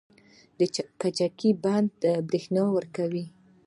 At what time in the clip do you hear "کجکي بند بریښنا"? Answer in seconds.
1.01-2.63